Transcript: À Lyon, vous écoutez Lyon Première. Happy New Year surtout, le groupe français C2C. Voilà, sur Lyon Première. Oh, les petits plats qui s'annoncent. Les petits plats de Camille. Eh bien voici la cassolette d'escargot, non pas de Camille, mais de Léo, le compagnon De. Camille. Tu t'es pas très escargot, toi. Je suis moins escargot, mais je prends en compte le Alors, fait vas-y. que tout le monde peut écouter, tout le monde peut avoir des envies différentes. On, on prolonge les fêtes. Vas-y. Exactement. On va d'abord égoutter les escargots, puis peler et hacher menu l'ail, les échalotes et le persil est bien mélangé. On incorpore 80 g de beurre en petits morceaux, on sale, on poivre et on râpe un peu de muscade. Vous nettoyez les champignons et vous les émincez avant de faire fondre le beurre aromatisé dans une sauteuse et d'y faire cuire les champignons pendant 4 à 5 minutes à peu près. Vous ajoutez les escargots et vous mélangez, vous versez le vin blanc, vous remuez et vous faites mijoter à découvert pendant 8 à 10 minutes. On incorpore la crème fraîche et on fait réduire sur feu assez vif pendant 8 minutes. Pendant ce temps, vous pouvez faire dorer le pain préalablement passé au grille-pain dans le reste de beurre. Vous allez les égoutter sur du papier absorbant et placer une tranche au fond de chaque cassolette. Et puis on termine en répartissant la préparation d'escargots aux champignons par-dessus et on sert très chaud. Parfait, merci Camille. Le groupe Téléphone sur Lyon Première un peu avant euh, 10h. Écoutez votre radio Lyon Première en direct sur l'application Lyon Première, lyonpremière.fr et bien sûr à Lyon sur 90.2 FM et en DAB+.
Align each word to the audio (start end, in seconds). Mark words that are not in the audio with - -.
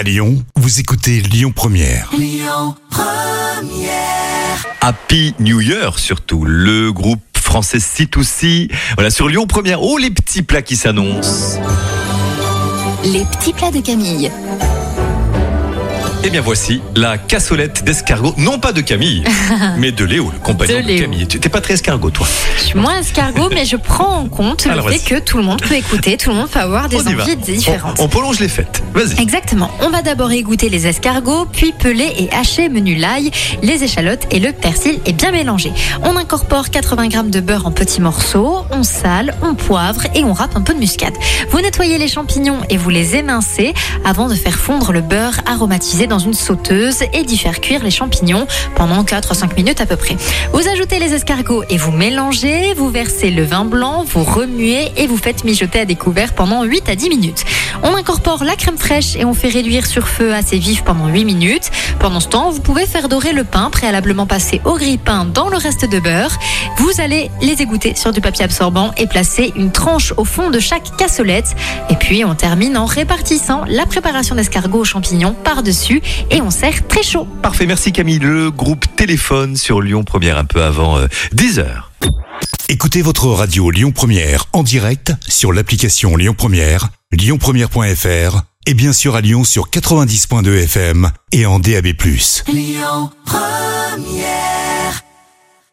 À 0.00 0.02
Lyon, 0.02 0.42
vous 0.56 0.80
écoutez 0.80 1.20
Lyon 1.20 1.52
Première. 1.54 2.10
Happy 4.80 5.34
New 5.38 5.60
Year 5.60 5.98
surtout, 5.98 6.46
le 6.46 6.90
groupe 6.90 7.20
français 7.36 7.76
C2C. 7.76 8.72
Voilà, 8.94 9.10
sur 9.10 9.28
Lyon 9.28 9.46
Première. 9.46 9.82
Oh, 9.82 9.98
les 9.98 10.10
petits 10.10 10.40
plats 10.40 10.62
qui 10.62 10.76
s'annoncent. 10.76 11.60
Les 13.04 13.26
petits 13.26 13.52
plats 13.52 13.70
de 13.70 13.82
Camille. 13.82 14.30
Eh 16.22 16.28
bien 16.28 16.42
voici 16.42 16.82
la 16.96 17.16
cassolette 17.16 17.82
d'escargot, 17.82 18.34
non 18.36 18.58
pas 18.58 18.72
de 18.72 18.82
Camille, 18.82 19.24
mais 19.78 19.90
de 19.90 20.04
Léo, 20.04 20.30
le 20.30 20.38
compagnon 20.38 20.82
De. 20.86 20.98
Camille. 20.98 21.26
Tu 21.26 21.40
t'es 21.40 21.48
pas 21.48 21.62
très 21.62 21.74
escargot, 21.74 22.10
toi. 22.10 22.26
Je 22.58 22.62
suis 22.64 22.78
moins 22.78 22.98
escargot, 22.98 23.48
mais 23.48 23.64
je 23.64 23.76
prends 23.76 24.18
en 24.18 24.28
compte 24.28 24.66
le 24.66 24.72
Alors, 24.72 24.90
fait 24.90 24.98
vas-y. 24.98 25.04
que 25.04 25.18
tout 25.24 25.38
le 25.38 25.44
monde 25.44 25.62
peut 25.62 25.76
écouter, 25.76 26.18
tout 26.18 26.28
le 26.28 26.36
monde 26.36 26.50
peut 26.50 26.58
avoir 26.60 26.90
des 26.90 26.98
envies 27.08 27.36
différentes. 27.36 27.96
On, 28.00 28.04
on 28.04 28.08
prolonge 28.08 28.38
les 28.38 28.48
fêtes. 28.48 28.82
Vas-y. 28.92 29.18
Exactement. 29.18 29.70
On 29.80 29.88
va 29.88 30.02
d'abord 30.02 30.30
égoutter 30.30 30.68
les 30.68 30.86
escargots, 30.86 31.46
puis 31.46 31.72
peler 31.72 32.12
et 32.18 32.30
hacher 32.32 32.68
menu 32.68 32.96
l'ail, 32.96 33.30
les 33.62 33.82
échalotes 33.82 34.26
et 34.30 34.40
le 34.40 34.52
persil 34.52 34.98
est 35.06 35.14
bien 35.14 35.30
mélangé. 35.32 35.72
On 36.02 36.16
incorpore 36.16 36.68
80 36.68 37.08
g 37.10 37.18
de 37.30 37.40
beurre 37.40 37.66
en 37.66 37.72
petits 37.72 38.02
morceaux, 38.02 38.66
on 38.70 38.82
sale, 38.82 39.34
on 39.42 39.54
poivre 39.54 40.02
et 40.14 40.22
on 40.24 40.34
râpe 40.34 40.54
un 40.54 40.60
peu 40.60 40.74
de 40.74 40.80
muscade. 40.80 41.14
Vous 41.50 41.60
nettoyez 41.62 41.96
les 41.96 42.08
champignons 42.08 42.58
et 42.68 42.76
vous 42.76 42.90
les 42.90 43.16
émincez 43.16 43.72
avant 44.04 44.28
de 44.28 44.34
faire 44.34 44.58
fondre 44.58 44.92
le 44.92 45.00
beurre 45.00 45.40
aromatisé 45.46 46.08
dans 46.10 46.18
une 46.18 46.34
sauteuse 46.34 47.02
et 47.14 47.22
d'y 47.22 47.38
faire 47.38 47.60
cuire 47.60 47.82
les 47.84 47.90
champignons 47.90 48.46
pendant 48.74 49.04
4 49.04 49.30
à 49.30 49.34
5 49.34 49.56
minutes 49.56 49.80
à 49.80 49.86
peu 49.86 49.96
près. 49.96 50.16
Vous 50.52 50.68
ajoutez 50.68 50.98
les 50.98 51.14
escargots 51.14 51.62
et 51.70 51.78
vous 51.78 51.92
mélangez, 51.92 52.74
vous 52.74 52.90
versez 52.90 53.30
le 53.30 53.44
vin 53.44 53.64
blanc, 53.64 54.04
vous 54.04 54.24
remuez 54.24 54.90
et 54.96 55.06
vous 55.06 55.16
faites 55.16 55.44
mijoter 55.44 55.80
à 55.80 55.84
découvert 55.84 56.34
pendant 56.34 56.64
8 56.64 56.88
à 56.88 56.96
10 56.96 57.08
minutes. 57.08 57.44
On 57.84 57.94
incorpore 57.94 58.42
la 58.42 58.56
crème 58.56 58.76
fraîche 58.76 59.14
et 59.14 59.24
on 59.24 59.34
fait 59.34 59.48
réduire 59.48 59.86
sur 59.86 60.08
feu 60.08 60.34
assez 60.34 60.58
vif 60.58 60.82
pendant 60.82 61.06
8 61.06 61.24
minutes. 61.24 61.70
Pendant 62.00 62.20
ce 62.20 62.28
temps, 62.28 62.50
vous 62.50 62.60
pouvez 62.60 62.86
faire 62.86 63.08
dorer 63.08 63.32
le 63.32 63.44
pain 63.44 63.70
préalablement 63.70 64.26
passé 64.26 64.60
au 64.64 64.74
grille-pain 64.74 65.26
dans 65.32 65.48
le 65.48 65.56
reste 65.56 65.88
de 65.88 66.00
beurre. 66.00 66.36
Vous 66.78 67.00
allez 67.00 67.30
les 67.40 67.62
égoutter 67.62 67.94
sur 67.94 68.12
du 68.12 68.20
papier 68.20 68.44
absorbant 68.44 68.90
et 68.96 69.06
placer 69.06 69.52
une 69.54 69.70
tranche 69.70 70.12
au 70.16 70.24
fond 70.24 70.50
de 70.50 70.58
chaque 70.58 70.96
cassolette. 70.96 71.54
Et 71.88 71.94
puis 71.94 72.24
on 72.24 72.34
termine 72.34 72.76
en 72.76 72.86
répartissant 72.86 73.62
la 73.68 73.86
préparation 73.86 74.34
d'escargots 74.34 74.80
aux 74.80 74.84
champignons 74.84 75.34
par-dessus 75.44 75.99
et 76.30 76.40
on 76.40 76.50
sert 76.50 76.86
très 76.86 77.02
chaud. 77.02 77.26
Parfait, 77.42 77.66
merci 77.66 77.92
Camille. 77.92 78.18
Le 78.18 78.50
groupe 78.50 78.84
Téléphone 78.96 79.56
sur 79.56 79.80
Lyon 79.80 80.04
Première 80.04 80.38
un 80.38 80.44
peu 80.44 80.62
avant 80.62 80.98
euh, 80.98 81.06
10h. 81.34 81.66
Écoutez 82.68 83.02
votre 83.02 83.26
radio 83.26 83.70
Lyon 83.70 83.90
Première 83.92 84.46
en 84.52 84.62
direct 84.62 85.12
sur 85.26 85.52
l'application 85.52 86.16
Lyon 86.16 86.34
Première, 86.36 86.88
lyonpremière.fr 87.12 88.42
et 88.66 88.74
bien 88.74 88.92
sûr 88.92 89.16
à 89.16 89.20
Lyon 89.20 89.44
sur 89.44 89.70
90.2 89.70 90.64
FM 90.64 91.10
et 91.32 91.46
en 91.46 91.58
DAB+. 91.58 91.88